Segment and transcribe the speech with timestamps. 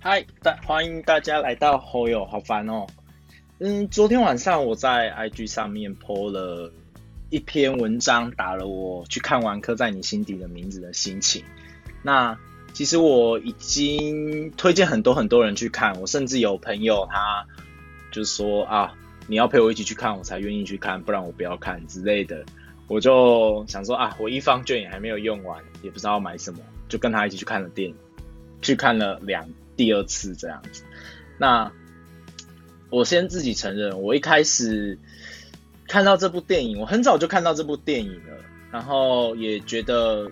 [0.00, 2.86] 嗨，大欢迎大家来到后友，好烦哦。
[3.58, 6.72] 嗯，昨天晚上我在 IG 上面 po 了
[7.30, 11.42] 一篇文章，打了我去看完《刻在你心底的名字》的心情。
[12.00, 12.38] 那
[12.72, 17.44] 其实我已经推荐很多很多人去看，我甚至有朋友他
[18.12, 18.94] 就说啊，
[19.26, 22.44] 你要陪我一起去看，我才愿意去看，不然我不要看之类的。
[22.86, 27.96] 我就想说啊，我一方券也还没有用完，也不知道买什么，就跟他一起去看了电影，
[28.62, 29.44] 去看了两
[29.78, 30.82] 第二次这样子。
[31.38, 31.72] 那
[32.90, 34.98] 我先自己承认，我一开始
[35.86, 38.36] 看到这部电影，我很早就看到这部电影了，
[38.70, 40.30] 然后也觉得，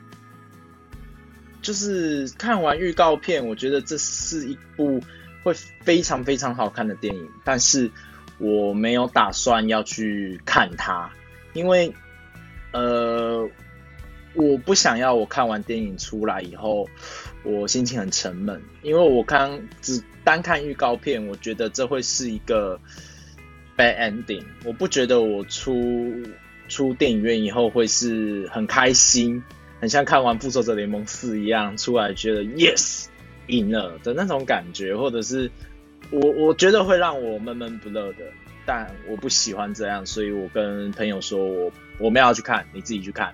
[1.63, 5.01] 就是看完预告片，我觉得这是一部
[5.43, 7.91] 会非常非常好看的电影，但是
[8.39, 11.11] 我没有打算要去看它，
[11.55, 11.95] 因为。
[12.73, 13.49] 呃，
[14.35, 16.87] 我不想要我看完电影出来以后，
[17.47, 22.79] 我心情很沉闷，因为我刚只单看预告片，我觉得这会是一个
[23.77, 24.43] bad ending。
[24.65, 26.13] 我不觉得我出
[26.69, 29.43] 出电影院以后会是很开心，
[29.81, 33.07] 很像看完复仇者联盟四一样出来觉得 yes
[33.47, 35.51] 赢了的那种感觉，或者是
[36.11, 38.25] 我我觉得会让我闷闷不乐的。
[38.69, 43.33] 但我不喜欢这样，所以我跟朋友说，我我们要去看，你自己去看。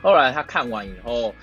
[0.00, 1.34] 后来他看完以后，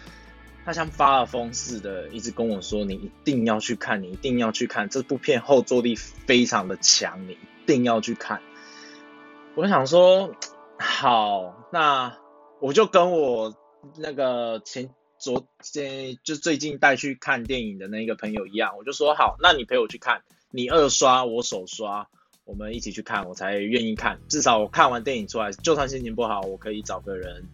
[0.69, 8.39] 他像发了疯似的，一直跟我说：“你一定要去看，你一定要去看，这部片后坐力非常的强，你一定要去看。”
[9.57, 10.35] 我想说，
[10.77, 12.15] 好，那
[12.61, 13.57] 我就跟我
[13.97, 22.07] 那个前昨天就最近带去看电影的那个朋友一样，我就说好，那你陪我去看，你二刷，我首刷。
[22.45, 24.19] 我们一起去看，我才愿意看。
[24.27, 27.47] 至少我看完电影出来，就算心情不好，我可以找个人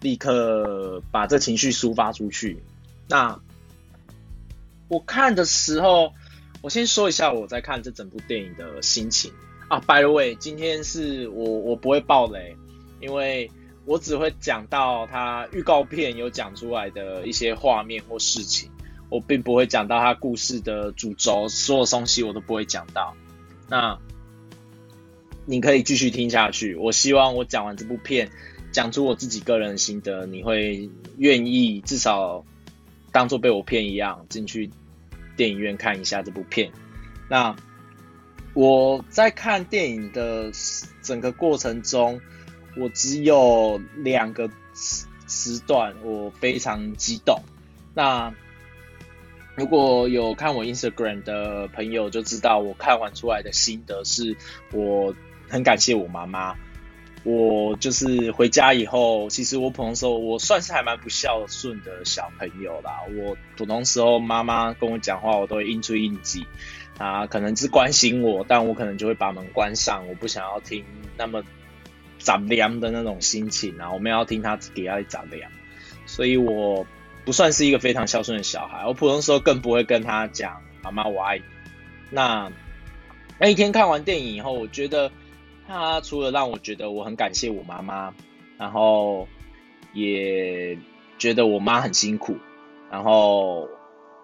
[0.00, 2.62] 立刻把这情绪抒发出去。
[3.08, 3.40] 那
[4.88, 6.12] 我看的时候，
[6.62, 9.32] 我先说一下我在看这整部电影的心情
[9.68, 9.80] 啊。
[9.80, 12.56] By the way，今天是我我不会爆雷，
[13.00, 13.50] 因为
[13.84, 18.70] 我只会讲到他预告片有讲出来的一些画面或事情，
[19.08, 23.14] 我并不会讲到他故事的主轴，所有东西我都不会讲到。
[23.68, 23.98] 那
[25.44, 26.74] 你可以继续听下去。
[26.74, 28.30] 我希望我讲完这部片，
[28.76, 32.44] 讲出我自己个人的心得，你会愿意至少
[33.10, 34.70] 当做被我骗一样进去
[35.34, 36.70] 电影院看一下这部片。
[37.26, 37.56] 那
[38.52, 40.52] 我在看电影的
[41.00, 42.20] 整个过程中，
[42.76, 47.40] 我只有两个时时段我非常激动。
[47.94, 48.30] 那
[49.54, 54.36] 如果有看我 Instagram 的朋友就知道，我看完出来的心得是
[54.70, 55.14] 我。
[55.48, 56.56] 很感谢我妈妈，
[57.28, 63.00] 我就是回家以后，其实我普通时候我算是还蛮不孝顺的小朋友啦。
[63.18, 66.46] 我普通时候妈妈跟我讲话，我都会应出应记
[66.98, 70.84] 啊，可能是关心我，但我可能就会把门关上，我不想要听
[71.16, 71.42] 那么
[72.20, 75.50] 杂凉的那种心情啊，我们要听他底下杂凉，
[76.06, 76.86] 所以我
[77.24, 78.86] 不算是一个非常孝顺的小孩。
[78.86, 81.44] 我普通时候更不会跟他讲妈妈我爱你。
[82.08, 82.52] 那
[83.40, 85.10] 那一天看完电影以后，我觉得。
[85.66, 88.14] 他除了让我觉得我很感谢我妈妈，
[88.58, 89.26] 然后
[89.92, 90.78] 也
[91.18, 92.36] 觉得我妈很辛苦，
[92.90, 93.68] 然后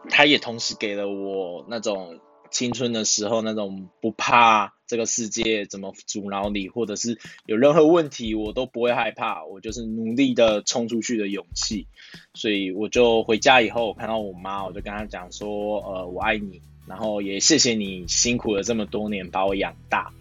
[0.08, 2.20] 他也同时给了我那种
[2.50, 11.86] 青春的时候那种不怕这个世界怎么阻挠你，或者是有任何问题我都不会害怕，我就是努力的冲出去的勇气。
[12.34, 20.12] 所以我就回家以后，我看到我妈，我就跟她讲说，呃，我爱你，然后也谢谢你辛苦了这么多年把我养大。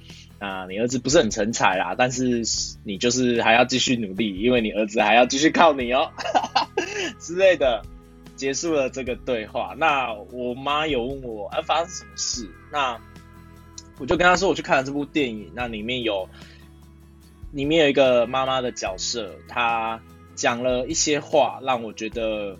[0.42, 2.44] 啊，你儿子不是很成才啦，但是
[2.84, 6.12] 你就是还要继续努力，因为你儿子还要继续靠你哦，
[7.18, 7.82] 之类的。
[8.38, 12.50] 结束了这个对话，那我妈有问我，啊，发生什么事？
[12.72, 13.00] 那
[14.00, 16.28] 我就跟她说，我去看了这部电影，那里面有，
[17.52, 20.02] 里面有一个妈妈的角色，她
[20.34, 22.58] 讲了一些话，让我觉得，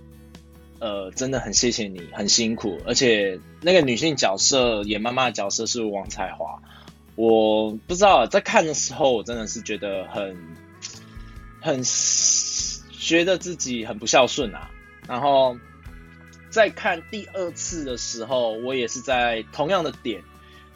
[0.80, 6.62] 呃，真的很谢谢你，很辛苦，而且那个女性角色演妈妈的角色是王彩华。
[7.16, 10.38] 我不知道，在看的时候，我真的是觉得很
[11.62, 14.72] 很觉得自己很不孝顺啊。
[15.08, 15.58] 然后
[16.50, 20.24] 在看第二次的时候，我也是在同样的点，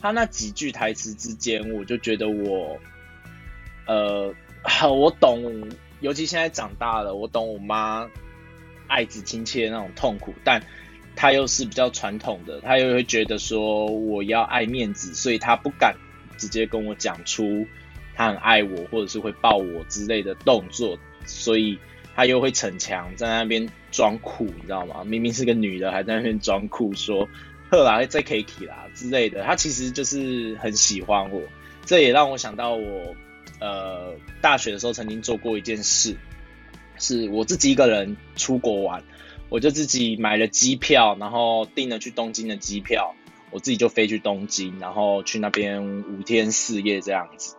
[0.01, 2.77] 他那几句台词之间，我就觉得我
[3.87, 4.33] 呃，
[4.91, 5.69] 我懂，
[6.01, 8.09] 尤其现在长大了，我懂我妈
[8.87, 10.61] 爱子亲切的那种痛苦，但
[11.15, 15.95] 他又是比较传统的，他又会觉得说我要爱面子，所以他不敢。
[16.37, 17.65] 直接跟我讲出
[18.15, 21.77] 他很爱我，或者是会抱我之类的动作，所以
[22.15, 25.03] 他又会逞强，在那边装酷，你知道吗？
[25.03, 27.27] 明明是个女的，还在那边装酷，说
[27.69, 31.41] ：“赫啦，在 K K 啦之类的，他其实就是很喜欢我。
[31.85, 33.15] 这也让我想到我
[33.59, 36.15] 呃大学的时候曾经做过一件事，
[36.97, 39.03] 是我自己一个人出国玩，
[39.49, 43.13] 我就自己买了机票，然后订了去东京的机票，
[43.55, 47.55] 我自己就飞去东京，然后去那边五天四夜这样子。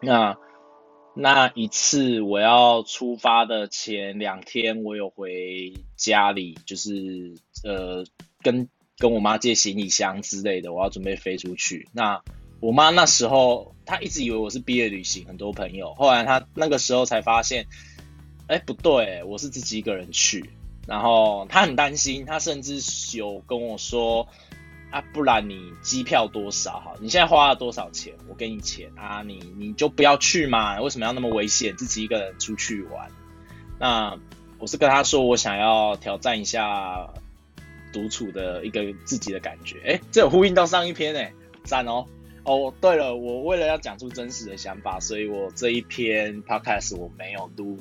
[0.00, 0.38] 那
[1.16, 7.34] 那一次我要出发的前两天，我有回家里，就是
[7.64, 8.04] 呃
[8.44, 11.88] 跟跟我妈借行李箱之类的，我要准备飞出去。
[11.92, 12.22] 那
[12.60, 17.66] 我妈那时候她一直以为我是毕业旅行，很多朋友，后来她那个时候才发现，
[18.46, 20.48] 哎不对，我是自己一个人去，
[20.86, 22.78] 然后她很担心，她甚至
[23.18, 24.28] 有跟我说。
[24.90, 26.80] 啊，不然你机票多少？
[26.80, 28.14] 哈，你现在花了多少钱？
[28.26, 30.80] 我给你钱啊，你你就不要去嘛？
[30.80, 33.10] 为什么要那么危险，自己一个人出去玩？
[33.78, 34.18] 那
[34.58, 37.10] 我是跟他说，我想要挑战一下
[37.92, 39.78] 独处的一个自己的感觉。
[39.84, 42.06] 哎，这有呼应到上一篇哎，赞哦！
[42.44, 47.78] 哦，对了，我为了要讲出真实的想法，所以我这一篇 podcast 我没有录，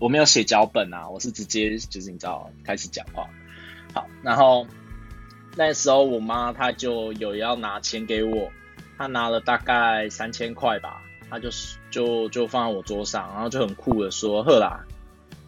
[0.00, 3.28] 我没有写脚本啊，我是直接就是你知道开始讲话。
[3.94, 4.66] 好，然后。
[5.56, 8.50] 那时候我妈她就有要拿钱给我，
[8.96, 14.84] 她拿了大概三千块吧，她就是就就放在我桌上，然后就很酷的说：“呵啦，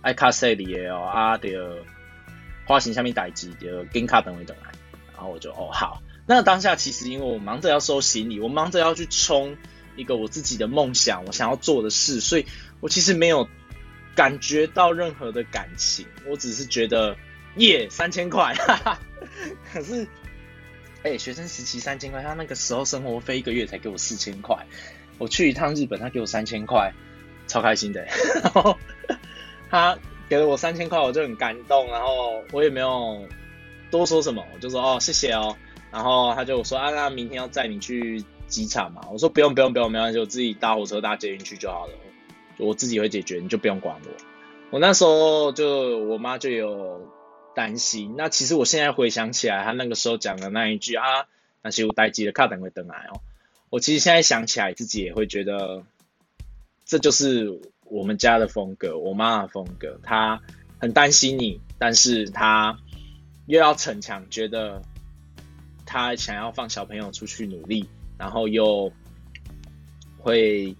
[0.01, 1.49] 爱卡西里哦，啊的
[2.67, 4.73] 花型下面待机的金卡等位等来。”
[5.15, 6.03] 然后我就哦好。
[6.27, 9.57] 那当下其实因为我忙着要收行李，我忙着要去冲
[9.97, 12.47] 一个我自己的梦想，我想要做的事，所以
[12.81, 13.49] 我其实没有
[14.15, 17.17] 感觉到任何的感情，我只是觉得
[17.57, 18.99] 耶三千块，哈哈。
[19.73, 20.07] 可是，
[21.03, 24.57] 哎，学生时期三千块，他那个时候生活费一个月才给我四千块，
[25.19, 26.93] 我去一趟日本，他给我三千块，
[27.47, 28.07] 超开心的。
[29.69, 29.99] 他
[30.29, 33.27] 给了我三千块，我就很感动，然后我也没有
[33.91, 35.57] 多说什么，我就说哦谢谢哦。
[35.91, 39.03] 然后他就说啊，那明天要载你去机场嘛？
[39.13, 41.95] 我说不用不用不用，没关系，我自己搭火车搭捷运去就好了，
[42.59, 44.11] 我自己会解决，你就不用管我。
[44.71, 47.01] 我那时候就我妈就有。
[47.55, 48.15] 担心。
[48.17, 51.27] 那其实我现在回想起来，他那个时候讲的那一句啊，
[51.63, 53.21] 那些我待机的卡等会等来哦。
[53.71, 55.83] 我其实现在想起来，自己也会觉得，
[56.85, 59.99] 这就是我们家的风格，我妈的风格。
[60.03, 60.41] 她
[60.79, 62.79] 很担心你，但是她
[63.47, 64.83] 又要逞强，觉得
[65.87, 67.89] 她想要放小朋友出去努力，
[68.19, 68.93] 然后又
[70.19, 70.77] 会。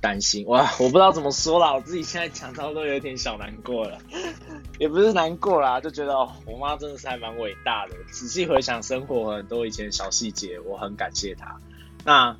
[0.00, 3.98] 担心哇，我不知道怎么说啦，我自己现在讲到都有点小难过了，
[4.78, 7.94] 也不是难过啦，就觉得哦，我妈真的是还蛮伟大的。
[8.10, 11.60] 仔细回想生活很多以前小细节，我很感谢她。
[12.04, 12.36] 那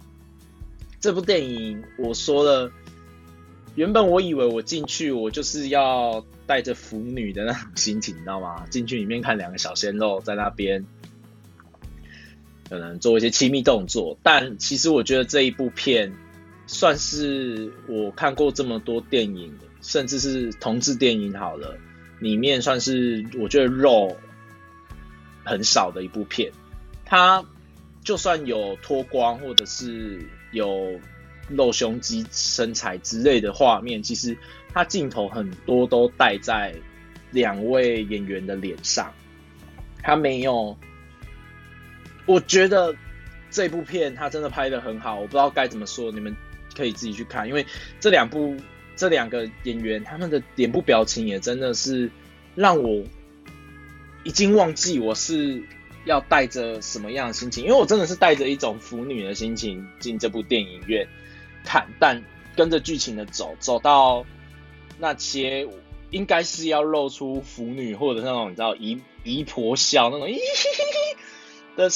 [1.00, 2.70] 这部电影我说了，
[3.76, 8.66] 原本我以为我进去我就是要带着腐女的那种心情，你知道吗？
[8.68, 10.84] 进去里面看两个小鲜肉在那边
[12.68, 16.12] 可能做一些亲密动作，但其实我觉得这一部片。
[16.70, 19.50] 算是我看过这么多电影，
[19.80, 21.78] 甚至是同志电影好了，
[22.20, 24.14] 里面算是我觉得肉
[25.44, 26.52] 很少的一部片。
[27.06, 27.42] 它
[28.04, 30.22] 就算有脱光或者是
[30.52, 31.00] 有
[31.48, 34.36] 露胸肌、身材之类的画面，其实
[34.74, 36.74] 它镜头很多都带在
[37.30, 39.10] 两位演员的脸上，
[40.02, 40.76] 它没有。
[42.26, 42.94] 我觉得
[43.50, 46.36] 这部片它真的拍的很好，我不知道该怎么说，你们。
[46.78, 47.66] 可以自己去看，因为
[47.98, 48.56] 这两部
[48.94, 52.08] 这两个演员他们的脸部表情也真的是
[52.54, 53.02] 让我
[54.22, 55.60] 已经忘记我是
[56.04, 61.08] 要带着什么样的心情，因为我真的是带着一种腐女的心情进这部电影院
[61.64, 62.22] 看，但
[62.56, 64.24] 跟着剧情的走，走到
[64.98, 65.68] 那些
[66.10, 71.88] 应该是要露出腐女或者那种你知道姨姨婆笑那种嘿嘿嘿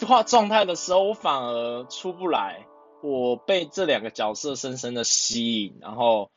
[0.00, 2.66] 的话状态的时候，我反而出不来。
[3.02, 6.30] 我被这两个角色深深的吸引，然后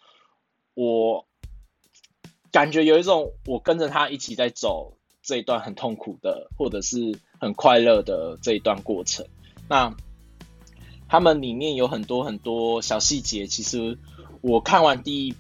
[0.74, 1.26] 我
[2.52, 9.28] 感觉有一种我跟着他一起在走这一段很痛苦的，或者是很快乐的这一段过程。
[9.70, 9.96] 那
[11.08, 13.98] 他们里面有很多很多小细节，其实
[14.42, 15.36] 我看完第一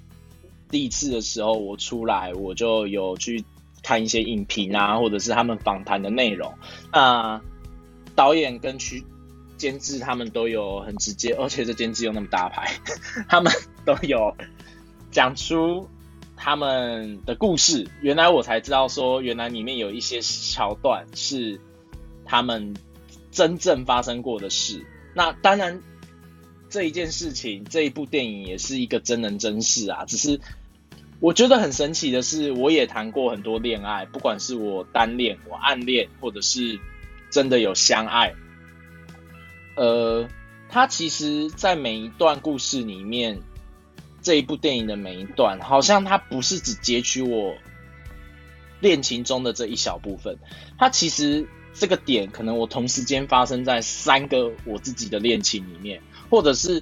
[0.69, 3.43] 第一次的时候，我出来我就有去
[3.81, 6.53] 看一些影评啊，或者是他们访谈的内容。
[6.93, 7.41] 那
[8.15, 9.03] 导演跟区。
[9.57, 12.71] 监制他们都有很直接，而且这监制又那么大牌，
[13.29, 13.51] 他们
[13.85, 14.35] 都有
[15.11, 15.89] 讲出
[16.35, 17.87] 他们的故事。
[18.01, 21.59] 原来我才知道，说原来里面有一些桥段是
[22.25, 22.75] 他们
[23.31, 24.85] 真正发生过的事。
[25.13, 25.81] 那当然，
[26.69, 30.03] 这一件事情，这一部电影也是一个真人真事啊。
[30.05, 30.39] 只是
[31.21, 36.77] 我觉得很神奇的是，我也谈过很多恋爱，不管是我单恋、我暗恋，或者是
[37.31, 38.33] 真的有相爱。
[39.75, 40.27] 呃，
[40.69, 43.41] 他其实，在每一段故事里面，
[44.21, 47.55] 这一部电影的每一段，好像他不是只截取我
[48.79, 50.37] 恋情中的这一小部分，
[50.77, 56.81] 他其实这个点可能我同时间发生在三个我自己的恋情里面，或者是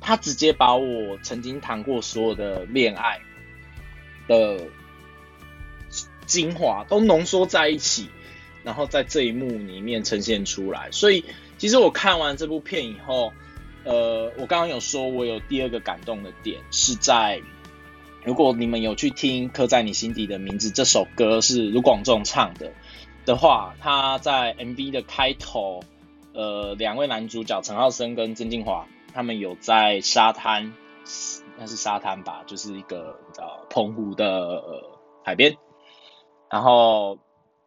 [0.00, 3.20] 他直接把我曾经谈过所有的恋爱
[4.26, 4.66] 的
[6.24, 8.08] 精华都浓缩在一起，
[8.64, 11.22] 然后在这一幕里面呈现出来，所以。
[11.60, 13.30] 其实我看完这部片以后，
[13.84, 17.38] 呃，我刚刚有说，我有第二个感动的点是在，
[18.24, 22.72] 如果你们有去听《刻在你心底的名字》这首歌是卢广仲唱的
[23.26, 25.80] 的话，他在 MV 的开头，
[26.32, 30.72] 呃，两位男主角陈浩森跟曾静华，他们有在沙滩，
[31.58, 34.62] 那是沙滩吧，就是一个叫澎湖的
[35.22, 35.54] 海边，
[36.50, 37.18] 然后。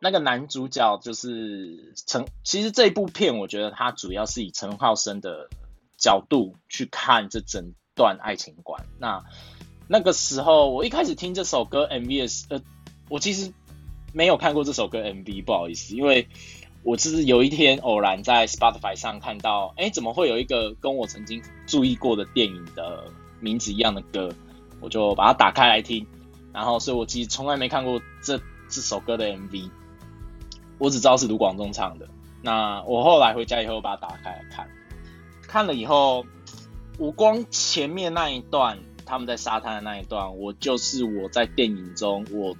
[0.03, 5.48] 那个男主角就是陈，其实这一部片，我觉得他主要是以陈浩生的
[5.98, 8.86] 角度去看这整段爱情观。
[9.00, 9.24] 那
[9.88, 12.62] 那个时候，我一开始听这首歌 MV 的，呃，
[13.07, 13.53] 我其实
[14.12, 16.27] 没有看过这首歌 MV，不好意思，因为
[16.83, 23.05] 我是有一天偶然在 Spotify 上看到，哎，怎么会有一个跟我曾经注意过的电影的
[23.39, 24.29] 名字一样的歌，
[24.81, 26.05] 我就把它打开来听，
[26.51, 29.69] 然后，所以我其实从来没看过这这首歌的 MV。
[30.83, 32.09] 我只知道是卢广仲唱的。
[32.41, 34.67] 那我后来回家以后把它打开来看，
[35.47, 36.25] 看了以后，
[36.97, 42.53] 我光前面那一段他们在沙滩的那一段，我就是我在电影中我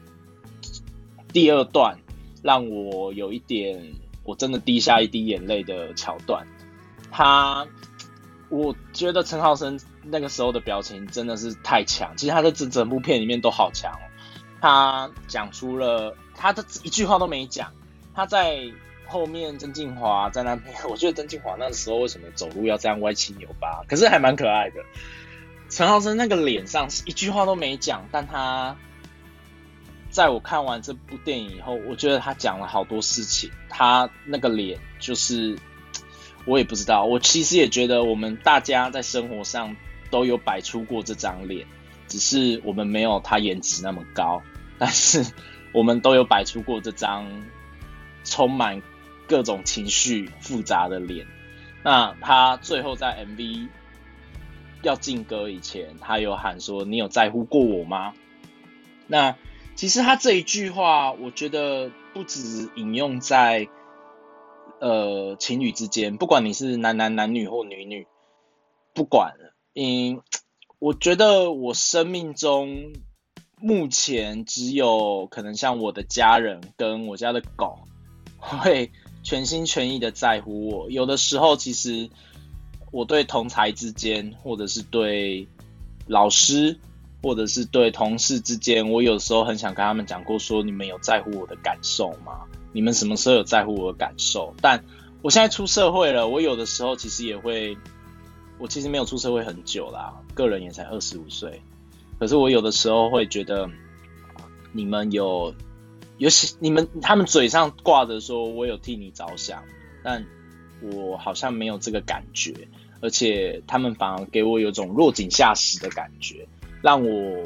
[1.34, 2.00] 第二段
[2.42, 6.48] 让我有一点我真的滴下一滴眼泪的桥段。
[7.12, 7.68] 他，
[8.48, 14.08] 我觉得陈浩生那个时候的表情真的是太强，其实他在整整部片里面都好强哦。
[14.62, 17.74] 他讲出了他的一句话都没讲。
[18.16, 18.72] 他在
[19.06, 23.84] 后面，曾静华在那边，我觉得曾静华那时候为什么走路要这样歪七扭八？
[23.88, 24.82] 可是还蛮可爱的。
[25.70, 28.78] 陈浩生那个脸上是一句话都没讲，但他
[30.10, 33.50] 在我看完这部电影以后，我觉得他讲了好多事情。
[33.70, 35.58] 他那个脸就是，
[36.46, 37.06] 我也不知道。
[37.06, 39.76] 我其实也觉得我们大家在生活上
[40.12, 41.66] 都有摆出过这张脸，
[42.08, 44.42] 只是我们没有他颜值那么高，
[44.78, 45.26] 但是
[45.74, 47.28] 我们都有摆出过这张。
[48.34, 48.82] 充满
[49.28, 51.28] 各种情绪复杂的脸，
[51.84, 53.68] 那他最后在 MV
[54.82, 58.16] 要进歌以前，他有喊说：“你有在乎过我吗？”
[59.06, 59.38] 那
[59.76, 63.68] 其实他这一句话，我觉得不止引用在
[64.80, 68.08] 呃情侣之间，不管你是男男、男女或女女，
[68.96, 69.36] 不管，
[69.76, 70.24] 嗯，
[70.80, 72.94] 我觉得我生命中
[73.60, 77.78] 目前只有可能像我的家人跟我家的狗。
[78.60, 78.92] 会
[79.24, 80.92] 全心全意的在乎我。
[80.92, 82.10] 有的时候，其实
[82.92, 85.48] 我对同才之间，或者是对
[86.08, 86.78] 老师，
[87.22, 92.42] 或者是对同事之间，我有时候很想跟他们讲过，说你们有在乎我的感受吗？
[92.74, 94.54] 你们什么时候有在乎我的感受？
[94.62, 94.84] 但
[95.22, 97.78] 我现在出社会了，我有的时候其实也会，
[98.60, 101.62] 我其实没有出社会很久啦，个人也才二十五岁，
[102.20, 103.70] 可是我有的时候会觉得，
[104.74, 105.54] 你们有。
[106.18, 109.64] 尤其你们他们嘴上挂着说我有替你着想，
[110.04, 110.26] 但
[110.80, 112.54] 我好像没有这个感觉，
[113.02, 116.48] 而且他们反而给我有种落井下石的感觉，
[116.84, 117.44] 让我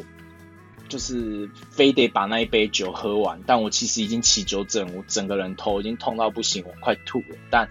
[0.90, 3.42] 就是非得把那一杯酒喝完。
[3.48, 7.38] 但我其实已经起酒疹，我整个人头已经痛到不行，我快吐了。
[7.50, 7.70] 但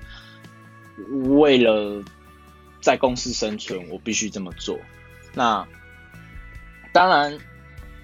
[1.38, 2.02] 为了
[2.80, 4.78] 在公司生存，我必须这么做。
[5.34, 5.68] 那
[6.92, 7.38] 当然。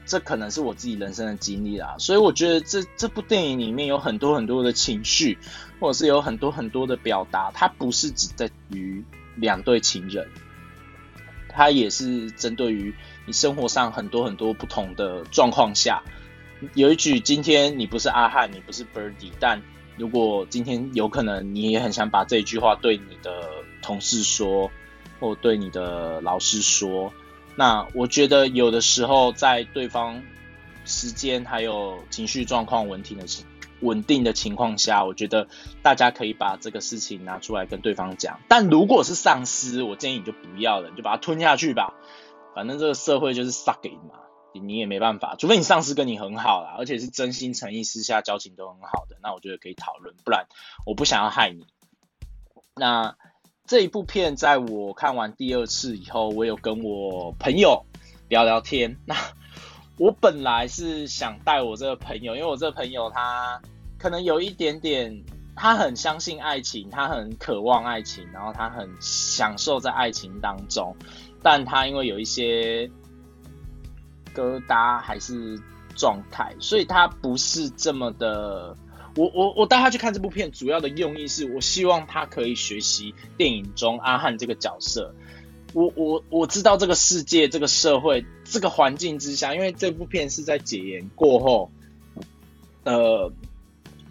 [0.04, 5.38] 这可能是我自己人生的经历啦，所以我觉得这这部电影里面有很多很多的情绪，
[5.78, 9.04] 或者是有很多很多的表达，它不是只在于
[9.36, 10.28] 两对情人，
[11.48, 12.94] 它也是针对于
[13.26, 16.02] 你生活上很多很多不同的状况下。
[16.74, 19.62] 有一句，今天你不是阿汉，你不是 Birdy，但
[19.96, 23.48] 如果今天有可能，你也很想把这句话对你的
[23.80, 24.70] 同事说，
[25.20, 27.12] 或对你的老师说。
[27.54, 30.22] 那我觉得有的时候在对方
[30.84, 33.44] 时间还有情绪状况稳定的情
[33.80, 35.48] 稳定的情况下，我觉得
[35.82, 38.40] 大家可以把这个事情拿出来跟对方讲。
[38.48, 41.94] 但如果是上司，我建议你就不要了，你就把它吞下去吧。
[42.54, 44.20] 反正这个社会就是 suck it 嘛，
[44.54, 45.36] 你也没办法。
[45.36, 50.14] 除非你上司跟你很好啦，而且是真心诚意，私下交情都很好的，那我觉得可以讨论。
[50.24, 50.46] 不然
[50.86, 51.66] 我不想要害你。
[52.76, 53.16] 那。
[53.66, 57.86] 这一部片在我看完第二次以后，我有跟我朋友
[58.28, 58.96] 聊聊天。
[59.06, 59.14] 那
[59.98, 63.62] 我本来是想带我这个朋友，因为我这个朋友他
[63.98, 70.94] 可能有一点点他很相信爱情，他很渴望爱情，然后他很享受在爱情当中，
[71.40, 72.90] 但他因为有一些
[74.34, 75.58] 疙瘩还是
[75.94, 78.76] 状态，所以他不是这么的。
[79.14, 85.14] 我我我带他去看这部片，主要的用意是我希望他可以学习电影中阿汉这个角色。
[85.74, 91.70] 我我我知道这个世界、这个社会、这个环境之下，因为这部片是在解严过后，
[92.84, 93.32] 呃。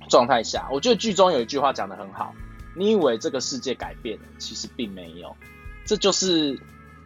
[0.09, 2.35] 状态下，我觉得剧中有一句话讲的很好。
[2.75, 5.33] 你以为这个世界改变了，其实并没有。
[5.85, 6.59] 这就是，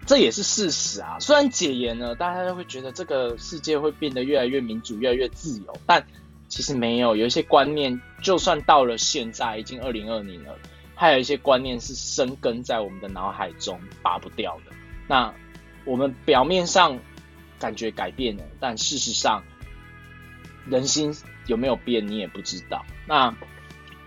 [0.07, 1.19] 这也是事实啊。
[1.19, 6.03] 虽然解严了，大家都会觉得这个世界会变得越来越民主、越来越自由，但
[6.47, 7.15] 其实没有。
[7.15, 10.57] 有一些观念，就算到了现在，已经二零二零了，
[10.95, 14.71] 还有一些观念是生根在我们的脑海中，拔不掉的。
[15.07, 15.33] 那
[15.85, 16.99] 我们表面上
[17.59, 19.43] 感觉改变了，但事实上，
[20.67, 21.15] 人心。
[21.47, 22.83] 有没有变，你也不知道。
[23.05, 23.31] 那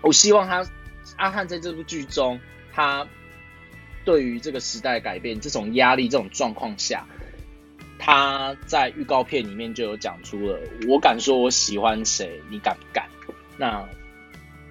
[0.01, 0.69] 我希望他
[1.15, 2.37] 阿汉在这部剧中，
[2.73, 3.07] 他
[4.03, 7.07] 对于这个时代改变、这种压力、这种状况下，
[7.99, 13.07] 他在预告片里面就有讲出了：我敢说我喜欢谁，你敢不敢？
[13.57, 13.87] 那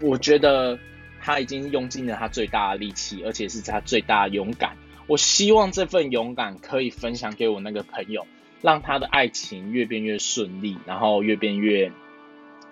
[0.00, 0.76] 我觉得
[1.20, 4.76] 他已经用尽了他最大的力气，而且是他最大的勇敢。
[5.06, 8.26] 我希望这份勇敢可以分享给我那个朋友，
[8.62, 11.92] 让他的爱情越变越顺利，然后越变越。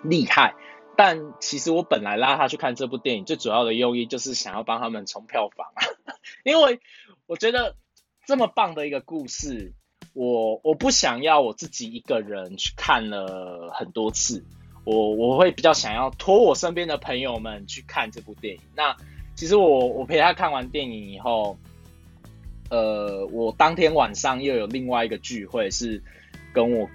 [0.03, 0.53] 厉害，
[0.95, 5.67] 但其实我本来拉他去看这部电影，最主要的用意就是想要帮他们冲票房，
[6.45, 6.79] 因为
[7.25, 7.75] 我觉得
[8.27, 9.73] 这么棒的一个故事，
[10.17, 14.43] 我我不想要我自己一个人去看了很多次，
[14.83, 18.61] 我我会比较想要托我身边的朋友们去看这部电影。
[18.75, 18.97] 那
[19.35, 21.57] 其实我我陪他看完电影以后，
[22.71, 26.01] 呃，我当天晚上又有另外一个聚会，是
[26.51, 26.89] 跟我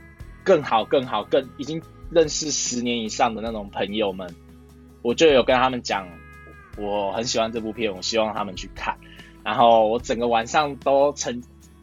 [0.44, 1.80] 更好、更好、更已经。
[2.14, 4.34] 认识十年以上的那种朋友们，
[5.00, 6.06] 我就有跟他们讲，
[6.76, 8.98] 我很喜欢这部片，我希望他们去看。
[9.42, 11.42] 然后我整个晚上都沉，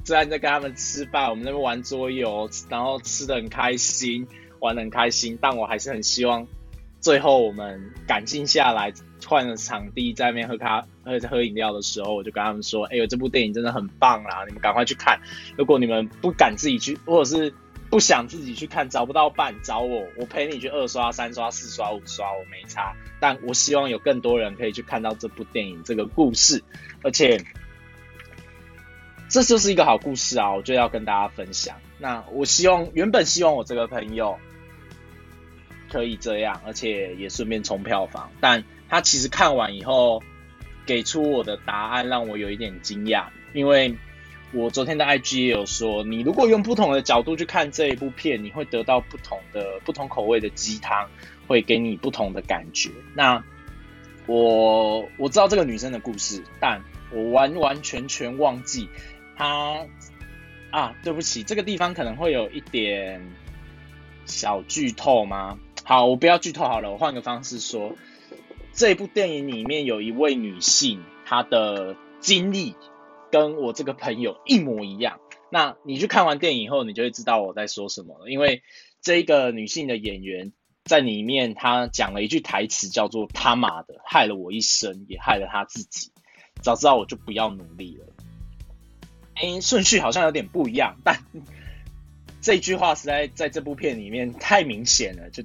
[0.10, 5.38] 虽然在跟他们吃饭，我们那边玩桌游，然后吃的很开心，玩的很开心。
[5.40, 6.48] 但我还是很希望，
[7.00, 8.92] 最后我们赶静下来，
[9.24, 15.22] 换了场地，在那边喝咖喝喝饮料的时候，我就跟他们说：“哎呦，这部电影真的很棒啦，你们赶快去看。
[15.56, 17.54] 如果你们不敢自己去，或者是……”
[17.92, 22.96] 不想自己去看，找不到伴，找我，我陪你去二刷、三刷、四刷、五刷，我没差。
[23.20, 26.64] 但我希望有更多人可以去看到这部电影、这个故事，
[27.02, 27.44] 而且
[29.30, 30.52] 这就是一个好故事啊！
[30.52, 31.78] 我就要跟大家分享。
[32.00, 34.38] 那我希望，原本希望我这个朋友
[35.90, 40.22] 可以这样，而且也顺便冲票房，但他其实看完以后
[40.86, 43.96] 给出我的答案，让我有一点惊讶，因为。
[44.52, 51.08] 我昨天的 IG 也有说，你如果用不同的角度去看这一部片，你会得到不同的、不同口味的鸡汤，
[51.46, 52.90] 会给你不同的感觉。
[53.14, 53.44] 那
[54.26, 58.90] 我我知道这个女生的故事，但我完完全全忘记
[59.40, 59.88] 他
[60.70, 63.26] 啊，对不起，这个地方可能会有一点
[64.26, 65.58] 小剧透吗？
[65.84, 67.94] 好，我不要剧透好了，我换个方式说，
[68.74, 72.76] 这部电影里面有一位女性，她的经历。
[73.32, 75.20] 跟我这个朋友一模一样。
[75.52, 78.28] 那你去看完电影以后，你就会知道我在说什么了。
[78.28, 78.64] 因为
[79.04, 80.52] 这个女性的演员
[80.84, 86.12] 在里面，她讲了一句台词，叫做“他妈的，害了我一生，也害了她自己。
[86.64, 88.08] 早知道我就不要努力了。”
[89.42, 91.18] 哎，顺序好像有点不一样，但
[92.42, 95.44] 这句话实在在这部片里面太明显了，就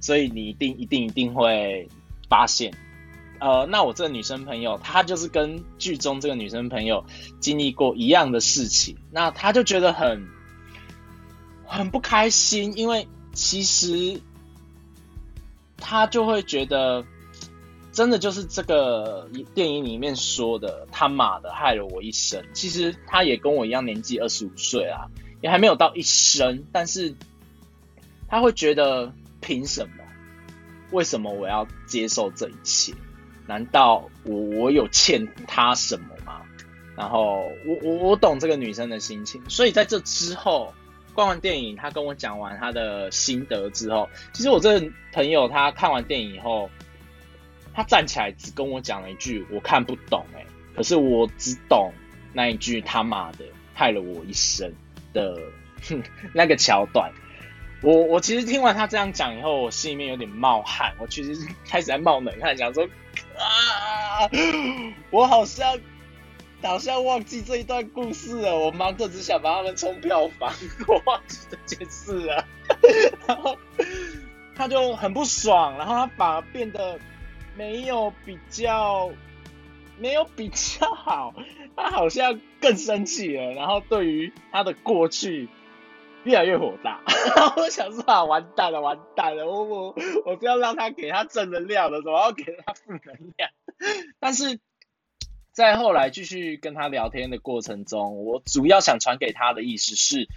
[0.00, 1.88] 所以你一定一定一定会
[2.28, 2.72] 发现。
[3.40, 7.06] 呃，那我这个女生朋友，她就是跟剧中这个女生朋友
[7.40, 10.28] 经历过一样的事情，那她就觉得很
[11.64, 14.20] 很不开心，因为其实
[15.78, 17.02] 她就会觉得，
[18.00, 22.42] 真的就是这个电影里面说的他妈的害了我一生。
[22.54, 25.04] 其实他也跟我一样年纪二十五岁啊，
[25.42, 27.14] 也还没有到一生，但是
[28.26, 30.04] 他会觉得凭什么？
[30.92, 32.94] 为什么我要接受这一切？
[33.46, 36.40] 难道我我有欠他什么吗？
[36.96, 40.72] 然后我我我懂这个女生的心情，所以在这之后，
[41.12, 46.70] 逛完电影，他跟我讲完他的心得之后，其实我这个朋友他看完电影以后，
[47.74, 50.44] 他站起来只跟我讲了一句我看不懂哎，
[50.76, 51.92] 可是我只懂
[52.32, 54.72] 那一句他妈的害了我一生
[55.12, 55.38] 的
[56.32, 57.10] 那个桥段。
[57.82, 62.84] 我我其实听完他这样讲以后，我心里面有点冒汗，我其实开始在冒冷汗，想说
[63.38, 64.28] 啊，
[65.10, 65.78] 我好像
[66.62, 70.52] 好像忘记这一段故事了，我忙着只想帮他们冲票房，
[70.86, 72.44] 我忘记这件事了。
[73.26, 73.56] 然后
[74.54, 77.00] 他就很不爽，然后他反而变得
[77.60, 79.12] 没有比较，
[79.98, 81.34] 没有比较好，
[81.76, 85.46] 他好像更生气了，然后对于他的过去
[86.24, 87.02] 越来越火大。
[87.58, 89.94] 我想说啊，完蛋了，完蛋了，我我
[90.24, 93.50] 我不要让他给他正能量了，怎么要给他负能量？
[94.18, 94.58] 但是
[95.52, 100.28] 在后来继续跟他聊天的过程中，我主要想传给他的意思是，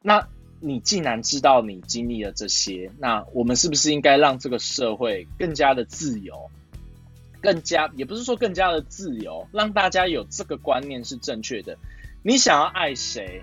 [0.00, 0.26] 那。
[0.60, 6.50] 你既然知道你经历了这些，那我们是不是应该让这个社会更加的自由，
[7.40, 11.78] 更加也不是说更加的自由，让大家有这个观念是正确的。
[12.24, 13.40] 你想要爱谁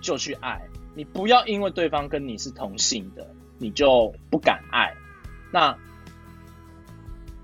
[0.00, 0.60] 就去爱，
[0.96, 3.24] 你不要因为对方跟你是同性的，
[3.58, 4.92] 你就不敢爱。
[5.52, 5.76] 那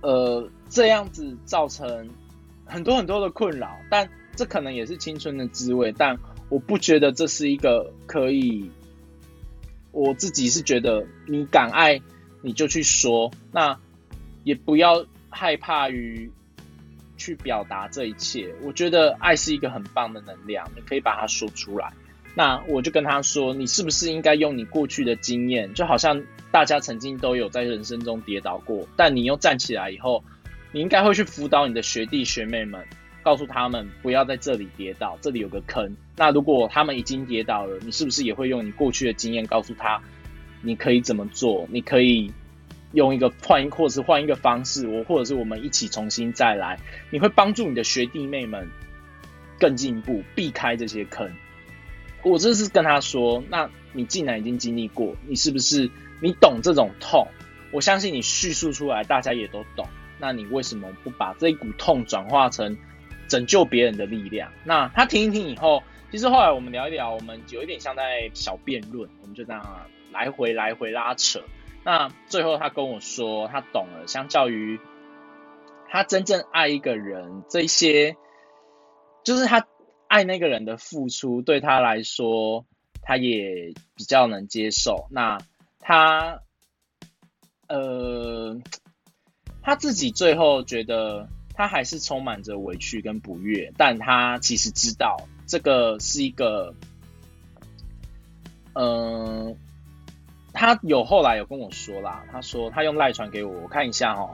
[0.01, 2.09] 呃这样子造成
[2.64, 6.18] 很多很多的困扰，但这可能也是青春的滋味，但。
[6.48, 8.70] 我不觉得这是一个可以，
[9.92, 12.00] 我自己是觉得你敢爱
[12.40, 13.78] 你就去说，那
[14.44, 16.30] 也不要害怕于
[17.16, 18.54] 去表达这一切。
[18.62, 21.92] 我觉得爱是一个很棒的能量，你可以把它说出来。
[22.34, 30.22] 那我就跟他说，你是不是应该用你过去的经验，就好像大家曾经都有在人生中跌倒过，但你又站起来以后，
[30.72, 32.87] 你应该会去辅导你的学弟学妹们。
[33.28, 35.94] 告诉他们不要在这里跌倒，这里有个坑。
[36.16, 40.00] 那如果他们已经跌倒了，你是不是也会用你过去的经验告诉他，
[40.62, 41.68] 你可以怎么做？
[41.70, 42.32] 你可以
[42.92, 46.80] 用一个换，或者是换一个方式，我或者是我们一起重新再来。
[47.10, 48.66] 你会帮助你的学弟妹们
[49.60, 51.30] 更进步，避开这些坑。
[52.22, 55.90] 我这是跟他说，那你既然已经经历过，你是不是
[56.22, 57.28] 你懂这种痛？
[57.72, 59.86] 我相信你叙述出来，大家也都懂。
[60.18, 62.74] 那你为什么不把这一股痛转化成？
[63.28, 64.50] 拯救别人的力量。
[64.64, 71.40] 那他听一听以后，其实后来我们聊一聊，我们有一点像在小辩论，我们就这样来回来回拉扯。
[71.84, 74.06] 那最后他跟我说，他懂了。
[74.06, 74.80] 相较于
[75.88, 78.16] 他真正爱一个人，这些
[79.24, 79.66] 就是他
[80.06, 82.64] 爱那个人的付出，对他来说，
[83.02, 85.06] 他也比较能接受。
[85.10, 85.38] 那
[85.78, 86.40] 他
[87.68, 88.58] 呃，
[89.62, 91.28] 他自己最后觉得。
[91.59, 96.73] 他还是充满着委屈跟不悦，但他其实知道这个是一个，
[98.75, 99.57] 嗯，
[100.53, 104.33] 他有后来有跟我说啦，他说他用赖传给我，我看一下哈。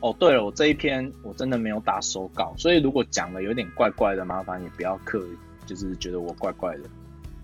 [0.00, 6.84] 哦，对了，我这一篇我真的没有打手稿，所以如果讲的有点怪怪的，麻烦也不要刻意，就是觉得我怪怪的，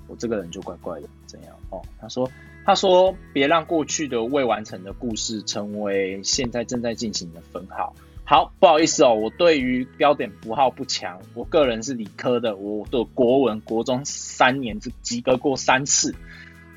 [0.09, 1.55] 我这个人就怪怪的，怎样？
[1.71, 2.29] 哦，他说
[2.65, 7.95] 他说别让过去的未完成的故事成为现在正在进行的分号。
[8.29, 11.23] 好，不好意思哦，我对于标点符号不强。
[11.33, 16.13] 我个人是理科的，我的国文国中三年只及格过三次，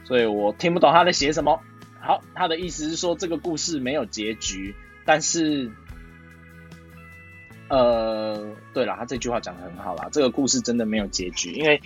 [0.03, 1.59] 所以我听不懂他在写什么。
[1.99, 5.71] 好，他的意思是说这个故事没有结局，但是，
[7.67, 11.81] 呃，对了，他这句话讲的很好啦，这个故事真的没有结局，因为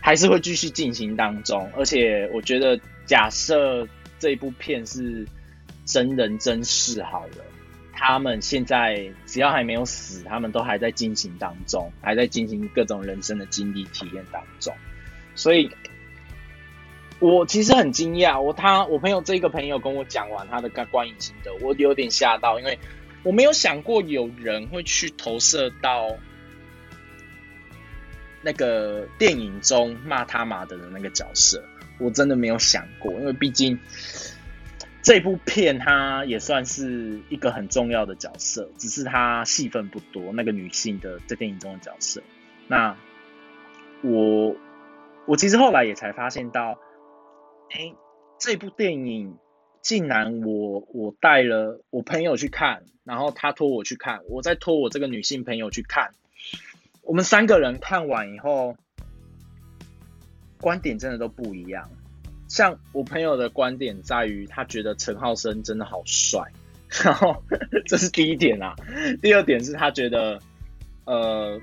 [0.00, 1.70] 还是会继续进行当中。
[1.76, 3.86] 而且我觉得，假设
[4.18, 5.28] 这部片是
[5.84, 7.44] 真人真事好了。
[7.96, 14.74] 他们现在只要还没有死，他们都还在进行当中，还在进行各种人生的经历体验当中。
[15.34, 15.70] 所以，
[17.20, 18.40] 我其实很惊讶。
[18.40, 22.78] 我他我朋友这个朋友跟我讲完他的观影心得，我有点吓到，因为
[23.22, 26.16] 我没有想过有人会去投射到
[28.42, 31.64] 那个电影中骂他妈的的那个角色。
[31.98, 33.78] 我真的没有想过，因为毕竟。
[35.04, 40.32] 这部片她也算是一个很重要的角色，只是她戏份不多。
[40.32, 42.22] 那个女性的在电影中的角色，
[42.66, 42.96] 那
[44.02, 44.56] 我
[45.26, 46.78] 我其实后来也才发现到，
[47.70, 47.94] 哎，
[48.38, 49.36] 这部电影
[49.82, 56.14] 竟然我我带了我朋友去看，然后他托我去看，我再托我这个女性朋友去看，
[57.02, 58.78] 我们三个人看完以后，
[60.62, 61.90] 观点真的都不一样。
[62.54, 66.40] 像我朋友的观点在于，他觉得陈浩生真的好帅，
[67.02, 67.42] 然后
[67.84, 68.76] 这是第一点啊。
[69.20, 70.38] 第二点是他觉得，
[71.04, 71.60] 呃，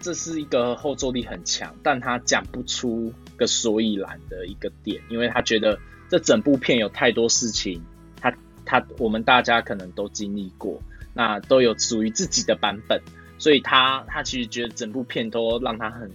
[0.00, 5.78] 这是一个后坐力很强，但他讲不出个所以然的一个点，因为他觉得
[6.08, 7.82] 这整部片有太多事情，
[8.22, 10.80] 他他我们大家可能都经历过，
[11.12, 13.02] 那都有属于自己的版本，
[13.36, 16.10] 所以他他其实觉得整部片都让他很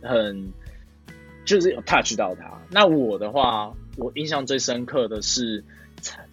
[0.00, 0.50] 很。
[1.44, 2.60] 就是有 touch 到他。
[2.70, 5.64] 那我的话，我印象最深刻的是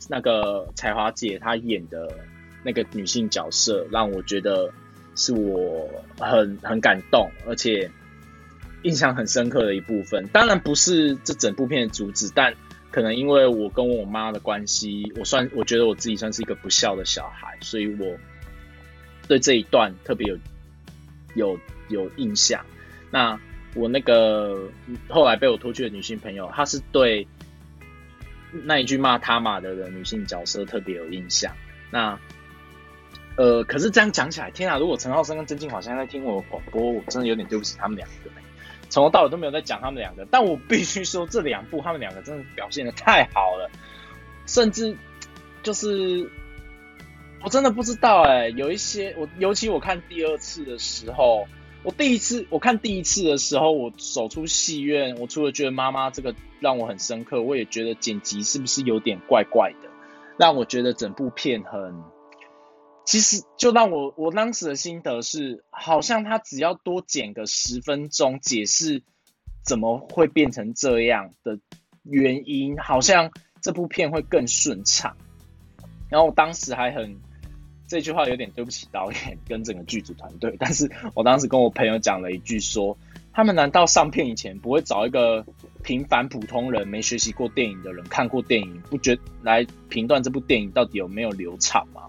[0.10, 2.14] 那个彩华姐她演的
[2.64, 4.72] 那个女性角色，让我觉得
[5.16, 5.90] 是我
[6.20, 7.90] 很很感动，而且
[8.84, 10.28] 印象很深刻的一部分。
[10.28, 12.54] 当然不是这整部片的主旨，但
[12.92, 18.16] 可能因为我跟我妈的关系，我算我觉得我自己算是一个不孝的小孩，所以我
[19.28, 20.38] 对这一段特别有
[21.36, 22.64] 有有印象。
[23.10, 23.40] 那
[23.78, 24.70] 我那个
[25.08, 27.28] 后来被我拖去的女性朋友，她是对
[28.52, 31.54] 那一句骂他妈的的女性角色特别有印象。
[31.92, 32.20] 那
[33.38, 34.80] 呃，可是这样讲起来，天啊！
[34.80, 38.32] 如果陈浩生跟曾静好像在听我广播，我真的有点对不起他们两个。
[38.90, 43.70] 从头到尾都没有在讲他们两个，但我必须说，这两部他们两个真的表现的太好了，
[44.48, 44.98] 甚至
[45.62, 46.28] 就是
[47.44, 51.48] 我真的不知道哎，有一些我尤其我看第二次的时候，
[51.88, 59.90] 我第一次我看第一次的时候，我走出戏院，我除了觉得妈妈这个让我很深刻，我也觉得剪辑是不是有点怪怪的，
[60.38, 62.04] 让我觉得整部片很。
[63.06, 69.02] 其实就让我我当时的心得是，好像他只要多剪个十分钟解释
[69.64, 71.58] 怎么会变成这样的
[72.04, 75.16] 原因，好像这部片会更顺畅。
[76.10, 77.18] 然后我当时还很
[77.88, 82.98] 这句话有点对不起导演跟整个剧组团队，但是我当时跟我朋友讲了一句说，
[83.32, 85.46] 他们难道上片以前不会找一个
[85.84, 92.02] 平凡普通人没学习过电影的人看过电影，不觉来评断这部电影到底有没有流畅吗？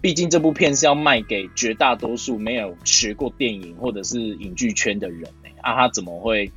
[0.00, 5.28] 毕竟这部片是要卖给绝大多数没有学过电影或者是影剧圈的人
[5.60, 6.50] 啊，他怎么会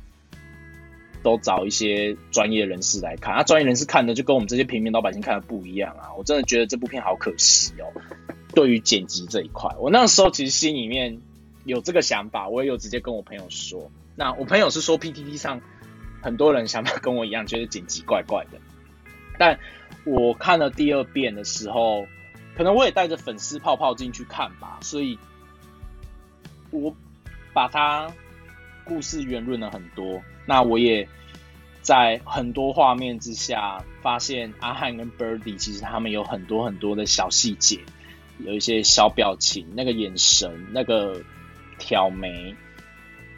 [1.22, 3.34] 都找一些专业人士来看？
[3.34, 6.14] 啊，专业人士看的就跟我们这些平民老百姓看的不一样啊！
[6.16, 7.92] 我真的觉得这部片好可惜哦。
[8.54, 11.20] 对于剪辑这一块，我那时候其实心里面
[11.64, 13.90] 有这个想法，我也有直接跟我朋友说。
[14.16, 15.60] 那我朋友是说 PTT 上
[16.20, 18.58] 很多人想法跟我一样，觉得剪辑怪怪的。
[19.38, 19.58] 但
[20.04, 22.06] 我看了第二遍的时候。
[22.54, 25.18] 可能我也带着粉丝泡泡进去看吧，所以
[26.70, 26.94] 我
[27.54, 28.12] 把它
[28.84, 30.22] 故事圆润了很多。
[30.44, 31.08] 那我也
[31.80, 37.80] 在很多画面之下发现阿汉跟 Birdy 其实他们有很多很多的小细节，
[38.44, 41.20] 有一些小表情，那个眼神，那个
[41.78, 42.54] 挑眉，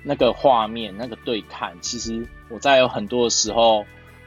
[0.02, 1.76] 那个画面，那个对看。
[1.80, 3.84] 其实我在有很多的时候，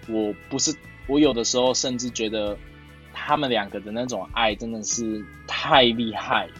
[0.07, 0.75] 我不是
[1.07, 2.57] 我有的时候甚至觉得。
[3.19, 6.53] 他们两个的那种爱真的是太厉害了，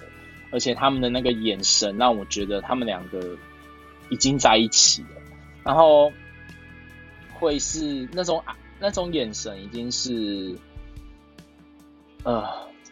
[0.51, 3.37] 而且他们的那个眼神让我觉得他们两个
[4.09, 5.09] 已经在一起了。
[5.63, 6.11] 然后
[7.35, 10.57] 会是那种啊那种眼神，已经是
[12.23, 12.43] 呃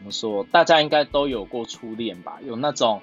[0.06, 0.46] 么说？
[0.52, 2.40] 大家应该都有过初恋吧？
[2.46, 3.02] 有那种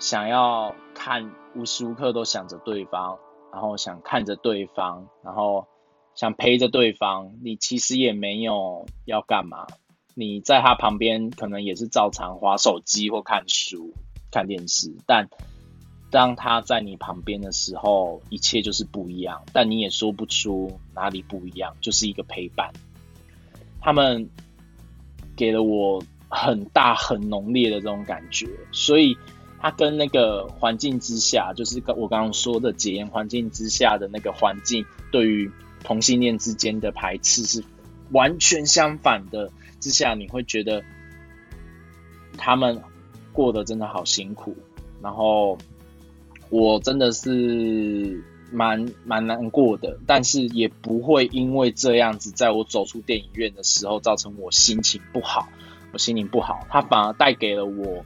[0.00, 3.18] 想要看无时无刻都想着对方，
[3.52, 5.66] 然后想看着对方，然后
[6.14, 7.32] 想陪着对方。
[7.42, 9.66] 你其实也没有要干嘛。
[10.14, 13.94] 你在他旁边，可能也是照常划手机或看书、
[14.30, 15.28] 看电视，但
[16.10, 19.42] 当他在你旁边的时候，一切就是不一样。
[19.52, 22.72] 但你也说不出哪里不一样，就是一个陪伴。
[23.80, 24.30] 他们
[25.36, 26.00] 给了我
[26.34, 29.16] 很大、很浓烈的这种感觉，所以
[29.60, 35.50] 他跟那个环境之下，就是我刚刚说的检验环境之下的那个环境，对于
[35.82, 37.64] 同性恋之间的排斥是
[38.10, 39.50] 完全相反的。
[39.80, 40.82] 之下你会觉得
[42.38, 42.82] 他们
[43.32, 44.56] 过得真的好辛苦，
[45.02, 45.58] 然后
[46.48, 55.48] 我真的是蛮蛮难过的，但是也不会因为这样子，在我走出电影院的时候造成我心情不好，
[55.94, 58.04] 我心情不好，他反而带给了我，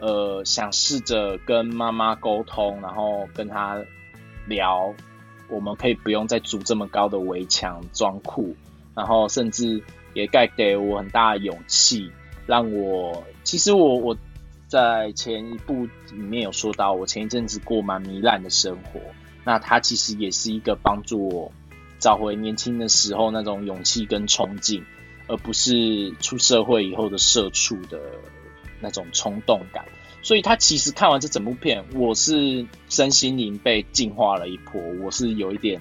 [0.00, 3.80] 呃，想试着跟妈妈沟通，然后跟她
[4.46, 4.92] 聊，
[5.48, 8.56] 我们可以不用再筑这么高的围墙装酷，
[8.94, 9.80] 然后甚至。
[10.14, 12.10] 也带给我很大的勇气，
[12.46, 14.16] 让我其实我我
[14.66, 18.98] 在前一部里面有说到，我前一阵子过蛮糜烂的生活，
[19.44, 21.52] 那它其实也是一个帮助我
[21.98, 24.86] 找回年轻的时候那种勇气跟冲劲，
[25.26, 28.00] 而不是出社会以后的社畜的
[28.80, 29.84] 那种冲动感。
[30.22, 35.80] 所以，他其实看完这整部片，我是身心灵被净化了一波，我是有一点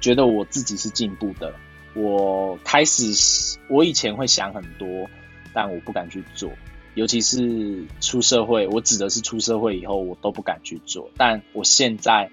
[0.00, 1.52] 觉得我自己是进步的。
[1.94, 5.10] 我开始，我以前会想很多，
[5.52, 6.52] 但我不敢去做。
[6.94, 11.10] 尤其是出社会，我指的是出社会以后，我都不敢去做。
[11.16, 12.30] 但我现在，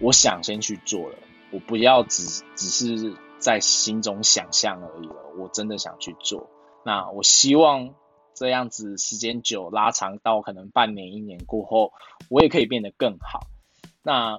[0.00, 1.16] 我想先去做了。
[1.52, 5.16] 我不要只只是在心中想象而已了。
[5.38, 6.48] 我真的想去做。
[6.84, 7.94] 那我希望
[8.34, 11.92] 这样子时间久拉长到可能半年、一年过后，
[12.28, 13.48] 我也可以变得更好。
[14.04, 14.38] 那。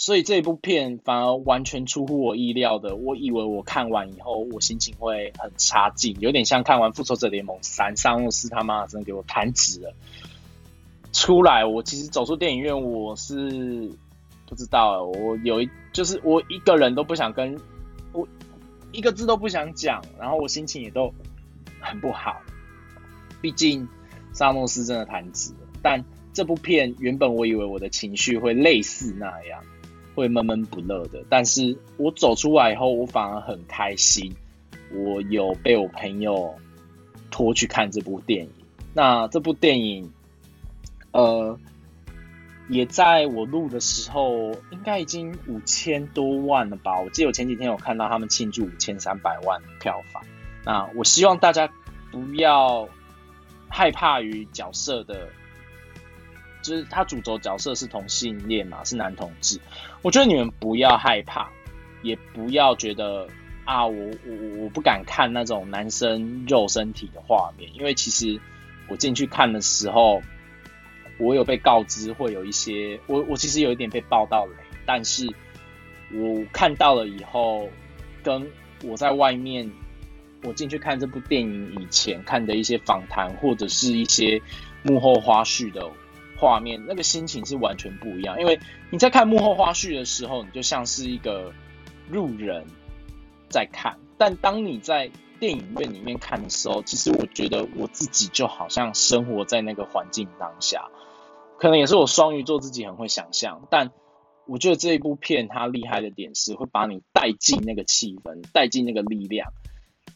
[0.00, 9.92] 所以这部片反而完全出乎我意料的，我以为我看完以后我心情会很差劲，有点像看完《复仇者联盟三》，上诺斯他妈真的给我弹指了。
[11.12, 13.90] 出来，我其实走出电影院，我是
[14.46, 17.60] 不知道，我有一就是我一个人都不想跟，
[18.92, 21.12] 一个字都不想讲，然后我心情也都
[21.80, 22.40] 很不好。
[23.40, 23.86] 毕竟
[24.32, 29.62] 萨诺斯真的弹指了，但这部片原本我以为我的情绪会类似那样，
[30.14, 34.34] 会闷闷不乐的，但是我走出来以后，我反而很开心。
[34.92, 36.54] 我有被我朋友
[37.30, 38.50] 拖去看这部电影，
[38.94, 40.10] 那这部电影，
[41.12, 41.58] 呃。
[42.68, 47.00] 也在我录的时候，应该已经五千多万了吧？
[47.00, 50.22] 我记得我前几天有看到他们庆祝五千三百万票房。
[50.64, 51.70] 那我希望大家
[52.12, 52.86] 不要
[53.68, 55.28] 害怕于角色的，
[56.62, 59.58] 就是他主轴角色是同性恋嘛，是男同志。
[60.02, 61.48] 我觉得你们不要害怕，
[62.02, 63.26] 也不要觉得
[63.64, 68.38] 啊，我我我不敢看那种男生肉身体的画面，因为其实
[68.88, 70.20] 我进去看的时候。
[71.18, 74.52] 我有被告知会有一些，我我其实有一点被爆到雷，
[74.86, 75.26] 但是
[76.12, 77.68] 我看到了以后，
[78.22, 78.50] 跟
[78.84, 79.70] 我在外面，
[80.44, 84.40] 我进去看这部电影以前看的一些访谈或者是一些
[84.82, 85.90] 幕后花絮的
[86.36, 88.40] 画面，那个心情是完全不一样。
[88.40, 88.58] 因为
[88.90, 91.52] 你在看幕后花絮的时候，你就像是一个
[92.08, 92.64] 路人
[93.48, 100.88] 在看，但当你在电影院里面看的时候，其实我觉得我自己就好像生活在那个环境当下。
[101.58, 103.90] 可能也是我双鱼座自己很会想象，但
[104.46, 109.52] 我觉得这一部片它厉害的点是会把你带进那个气氛，带进那个力量，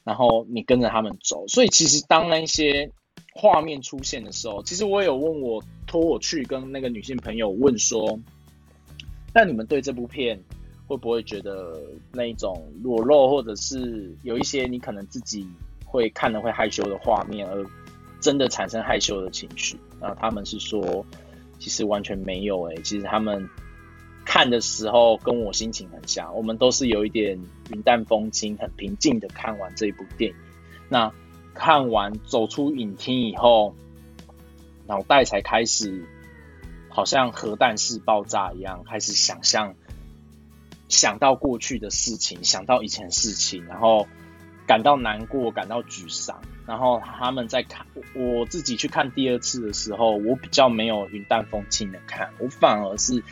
[0.05, 1.49] 然后你跟着他们走。
[1.49, 2.93] 所以其实当那些
[3.35, 8.17] 画面出现的时候，其实我有问我托我去跟那个女性朋友问说，
[9.35, 10.41] 那你们对这部片
[10.87, 15.45] 会不会觉得那一种裸露，或者是有一些你可能自己
[15.85, 17.67] 会看了会害羞的画面，而
[18.21, 19.77] 真的产生害羞的情绪？
[20.01, 21.05] 那他们是说。
[21.63, 23.49] 其实完全没有诶，其实他们
[24.25, 30.37] 看的时候跟我心情很像，我们都是有一点云淡风轻、很平静的看完这一部电影。
[30.89, 31.13] 那
[31.55, 33.77] 看完走出影厅以后，
[34.89, 36.05] 脑袋才开始
[36.89, 39.77] 好像核弹式爆炸一样，开始想象
[40.89, 44.09] 想到过去的事情，想到以前事情，然后
[44.67, 46.43] 感到难过，感到沮丧。
[46.65, 53.23] 然后他们在看我自己去看第二次的时候，我比较没有云淡风轻的看，我反而是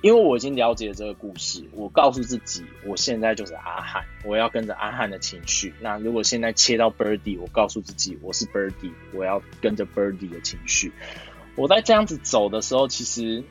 [0.00, 5.74] 因为我已经了解了这个故事，我告诉自己，我现在就是阿汉，我要跟着阿汉的情绪。
[5.80, 10.92] 那如果现在切到 Birdy，我告诉自己我是 Birdy，我要跟着 Birdy 的情绪。
[11.56, 13.44] 我在这样子走的时候，其实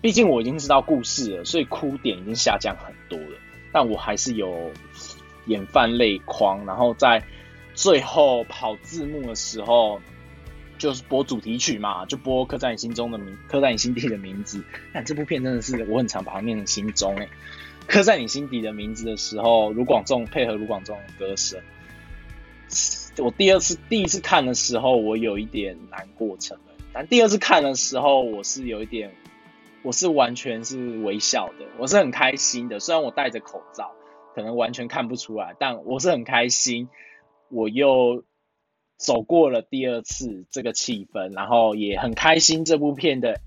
[0.00, 3.38] 毕竟我已经知道故事了，所以哭点已经下降很多了，
[3.72, 4.70] 但我还是有
[5.46, 7.22] 眼泛泪眶，然后在。
[7.80, 10.02] 最后跑字幕的时候，
[10.76, 14.62] 就是播主题曲嘛，就播刻在你心中的名，刻在你心底的名字。
[14.92, 17.26] 但这部片真的是我很常把它念成心中哎，
[17.86, 21.58] 刻在你心底的名字的时候，卢广仲配合卢广仲的歌声，
[23.16, 29.10] 我第二次第一次看的时候，我有一点难过成了，但第二次看的时候，我是有一点，
[29.80, 32.78] 我是完全是微笑的，我是很开心的。
[32.78, 33.92] 虽然我戴着口罩，
[34.34, 36.90] 可能完全看不出来，但我是很开心。
[37.50, 38.24] 我又
[38.96, 42.64] 走过了第二次这个气氛，然后也很开心。
[42.64, 43.40] 这部片的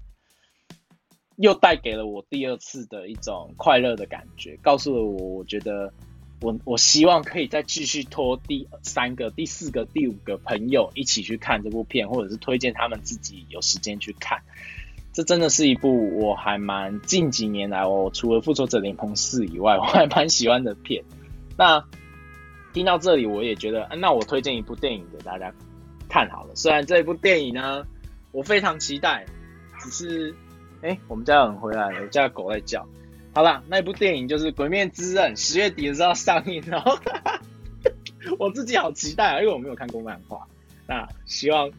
[1.38, 5.94] 又带给了我第二次的一种快乐的感觉，告诉了我，我觉得
[6.42, 14.42] 我我希望可以再继续拖第三个、第四个、第五个朋友一起去看这部片，或者是推荐他们自己有时间去看。
[15.14, 21.04] 这真的是一部我还蛮近几年来，我除了《复仇者联盟四》以外，我还蛮喜欢的片。
[21.58, 21.86] 那。
[22.74, 25.54] 听到这里，我也觉得，那我推荐一部电影给大家
[26.10, 26.56] 看好了。
[26.56, 27.86] 虽然这一部电影呢，
[28.32, 29.26] 我非常期待，
[29.80, 30.36] 只是，
[30.82, 32.86] 哎，我们家有人回来了，我家狗在叫。
[33.34, 36.98] 好了，那一部电影就是《鬼面之刃》，十月底的时候上映，然后
[38.40, 40.46] 我自己好期待啊，因为我没有看过漫画。
[40.86, 41.72] 那希望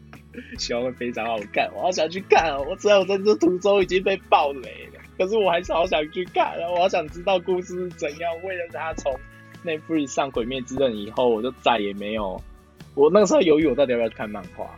[0.57, 2.59] 希望会非常好看，我好想去看啊！
[2.59, 8.31] 我知道我在这途中已经被爆雷了，可是我还是好想去看，我好想知道故事是怎样。
[8.43, 9.13] 为了他从
[9.65, 12.41] Netflix 上《鬼灭之刃》以后，我就再也没有。
[12.93, 14.69] 我那个时候犹豫，我到底要不要去看漫画。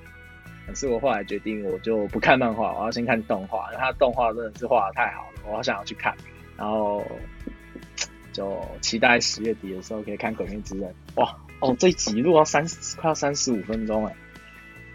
[0.65, 3.69] 可是我后来决定，我就不看漫画，我要先看动画。
[3.77, 6.15] 它动画真的是画的太好了，我好想要去看。
[6.57, 7.05] 然后
[8.33, 10.89] 就期待十月底的时候可以看《鬼灭之刃》。
[11.15, 12.65] 哇哦，这一集录到三
[12.97, 14.15] 快要三十五分钟哎。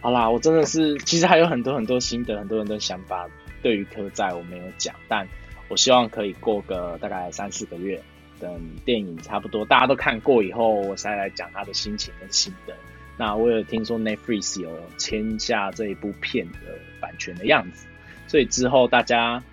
[0.01, 3.29] 好啦，我真的是其实还有很多很多心得，很多很多想法。
[3.63, 5.27] 对于科在我没有讲，但
[5.69, 8.03] 我希望可以过个大概三四个月。
[8.43, 12.75] 等电影差不多大家都看过以后，我才来讲他的心情跟心得。
[13.17, 14.69] 那我有听说 Netflix 有
[14.99, 16.59] 签下这一部片的
[17.01, 17.87] 版权的样子，
[18.27, 19.45] 所以之后大家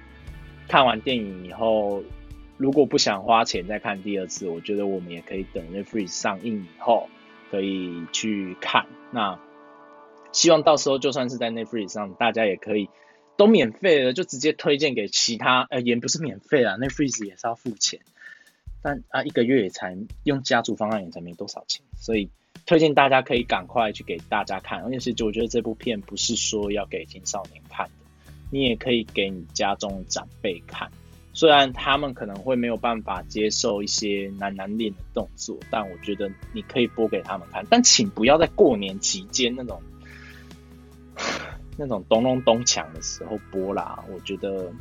[0.68, 2.04] 看完电影以后，
[2.58, 7.10] 如果不想花钱再看第二次，我觉得我们也可以等 Netflix 上映以后
[7.52, 8.88] 可以去看。
[9.12, 9.40] 那
[10.32, 12.90] 希望到时候就算是在 Netflix 上，大家也可以
[13.38, 18.00] 都免费了，就直接推荐给其他，呃，也不是免费啊，Netflix 也是要付钱。
[18.82, 22.30] 但啊，一个月也才用家族方案也才没多少钱，所以
[22.66, 24.82] 推荐大家可以赶快去给大家看。
[24.84, 30.90] 而且是我觉得这部片不是说要给青少年看的，你也可以给你家中长辈看。
[31.34, 37.66] 虽然他们可能会没有办法接受一些男男恋的动作，但我觉得你可以播给他们看。
[37.70, 39.82] 但请不要在过年期间那种
[41.78, 44.72] 那种咚咚咚锵的时候播啦，我觉得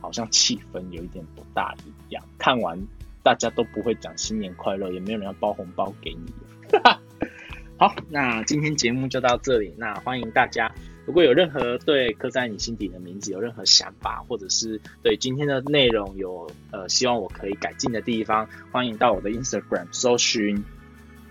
[0.00, 2.24] 好像气氛有一点不大一样。
[2.36, 2.76] 看完。
[3.24, 6.32] 大家都不会讲新年快乐，也没有人要包红包给你。
[7.76, 9.74] 好，那今天节目就到这里。
[9.76, 10.70] 那欢迎大家，
[11.06, 20.62] 如果有任何对刻在你心底的名字有任何想法，或者是对今天的内容有呃希望我可以改进的地方，欢迎到我的 Instagram 搜寻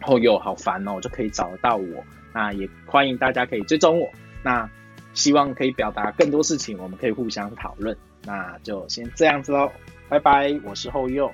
[0.01, 2.03] 后又好烦哦，就可以找得到我。
[2.33, 4.09] 那也欢迎大家可以追踪我。
[4.43, 4.69] 那
[5.13, 7.95] 希望可以表达更多事情，我们可以互相讨论。
[8.25, 9.71] 那就先这样子喽，
[10.09, 11.31] 拜拜，我是后佑。